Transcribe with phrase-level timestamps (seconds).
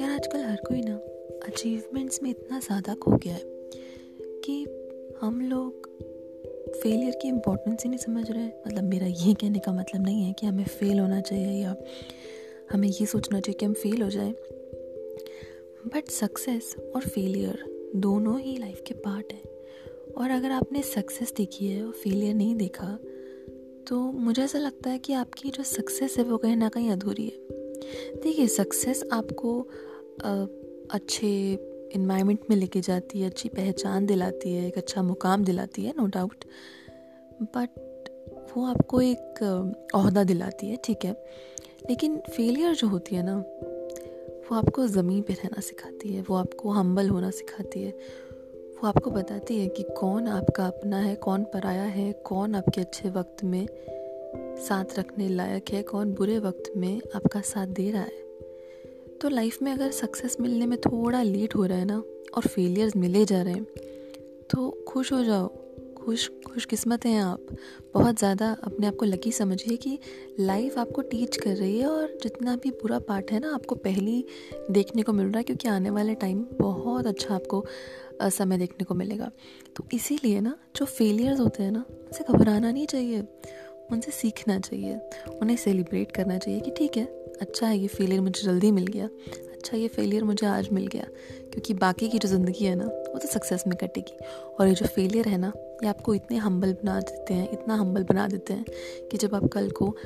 [0.00, 0.96] यार आजकल हर कोई ना
[1.46, 3.42] अचीवमेंट्स में इतना ज़्यादा खो गया है
[4.44, 4.66] कि
[5.20, 5.88] हम लोग
[6.82, 10.32] फेलियर की इम्पोर्टेंस ही नहीं समझ रहे मतलब मेरा ये कहने का मतलब नहीं है
[10.32, 11.76] कि हमें फेल होना चाहिए या
[12.72, 14.30] हमें ये सोचना चाहिए कि हम फेल हो जाए।
[15.86, 17.64] बट सक्सेस और फेलियर
[17.96, 19.42] दोनों ही लाइफ के पार्ट हैं।
[20.18, 22.98] और अगर आपने सक्सेस देखी है और फेलियर नहीं देखा
[23.88, 27.24] तो मुझे ऐसा लगता है कि आपकी जो सक्सेस है वो कहीं ना कहीं अधूरी
[27.24, 29.60] है। देखिए सक्सेस आपको
[30.90, 31.28] अच्छे
[31.94, 36.06] इन्वायरमेंट में लेके जाती है, अच्छी पहचान दिलाती है, एक अच्छा मुकाम दिलाती है नो
[36.06, 36.44] डाउट
[37.42, 37.82] बट
[38.56, 39.42] वो आपको एक
[39.94, 41.12] अहदा दिलाती है, ठीक है?
[41.90, 46.70] लेकिन फेलियर जो होती है ना, वो आपको ज़मीन पे रहना सिखाती है, वो आपको
[46.70, 47.92] हम्बल होना सिखाती है।
[48.76, 53.10] वो आपको बताती है कि कौन आपका अपना है, कौन पराया है, कौन आपके अच्छे
[53.10, 53.66] वक्त में
[54.58, 58.24] साथ रखने लायक है, कौन बुरे वक्त में आपका साथ दे रहा है।
[59.22, 62.02] तो लाइफ में अगर सक्सेस मिलने में थोड़ा लेट हो रहा है ना
[62.34, 63.64] और फेलियर्स मिले जा रहे हैं
[64.50, 65.46] तो खुश हो जाओ।
[65.96, 67.46] खुश, खुशकिस्मत हैं आप।
[67.94, 69.98] बहुत ज़्यादा अपने आप को लकी समझिए कि
[70.40, 74.24] लाइफ आपको टीच कर रही है और जितना भी बुरा पार्ट है ना आपको पहली
[74.70, 77.64] देखने को मिल रहा है, क्योंकि आने वाले टाइम बहुत अच्छा आपको
[78.22, 79.30] समय देखने को मिलेगा।
[79.76, 83.20] तो इसीलिए ना, जो फेलियर्स होते हैं ना, उनसे घबराना नहीं चाहिए।
[83.92, 84.96] उनसे सीखना चाहिए।
[85.42, 87.04] उन्हें सेलिब्रेट करना चाहिए कि ठीक है
[87.40, 91.04] अच्छा है, ये फेलियर मुझे जल्दी मिल गया। अच्छा ये फेलियर मुझे आज मिल गया।
[91.52, 94.18] क्योंकि बाकी की जो ज़िंदगी है ना, वो तो सक्सेस में कटेगी।
[94.60, 98.02] और ये जो फेलियर है ना, ये आपको इतने हम्बल बना देते हैं, इतना हम्बल
[98.02, 98.64] बना देते हैं
[99.10, 99.96] कि जब आप कल को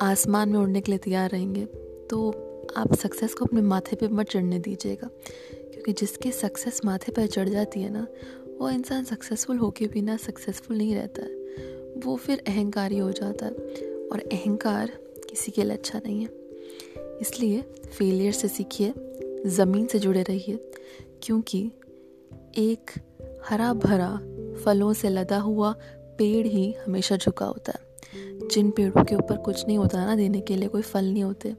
[0.00, 1.64] आसमान में उड़ने के लिए तैयार रहेंगे
[2.10, 2.30] तो
[2.76, 5.08] आप सक्सेस को अपने माथे पे मत चढ़ने दीजिएगा।
[5.84, 8.06] क्योंकि जिसके सक्सेस माथे पर चढ़ जाती है ना,
[8.60, 11.30] वो इंसान सक्सेसफुल होके भी ना सक्सेसफुल नहीं रहता है।
[12.00, 13.52] वो फिर अहंकारी हो जाता है
[14.12, 14.86] और अहंकार
[15.30, 16.28] किसी के लिए अच्छा नहीं है।
[17.20, 17.62] इसलिए
[17.98, 18.94] फेलियर से सीखिए,
[19.46, 20.72] ज़मीन से जुड़े रहिए,
[21.22, 21.70] क्योंकि
[22.58, 22.90] एक
[23.46, 24.16] हरा भरा
[24.64, 25.74] फलों से लदा हुआ
[26.18, 27.92] पेड़ ही हमेशा झुका होता है।
[28.48, 31.54] जिन पेड़ों के ऊपर कुछ नहीं होता ना देने के लिए, कोई फल नहीं होते।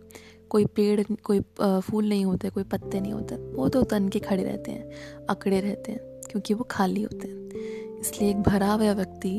[0.49, 4.43] कोई पेड़, कोई फूल नहीं होते, कोई पत्ते नहीं होते, वो तो तन के खड़े
[4.43, 5.99] रहते हैं, अकड़े रहते हैं,
[6.31, 9.37] क्योंकि वो खाली होते हैं। इसलिए एक भरा हुआ व्यक्ति,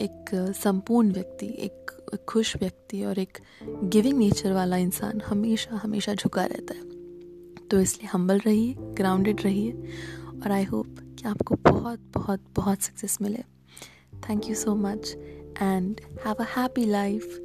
[0.00, 1.90] एक संपूर्ण व्यक्ति, एक
[2.28, 3.38] खुश व्यक्ति और एक
[3.84, 6.88] गिविंग नेचर वाला इंसान हमेशा हमेशा झुका रहता है।
[7.68, 9.72] तो इसलिए हम्बल रहिए ग्राउंडेड रहिए
[10.42, 13.42] और आई होप कि आपको बहुत बहुत बहुत सक्सेस मिले।
[14.28, 15.14] Thank you so much
[15.62, 17.38] and have a happy life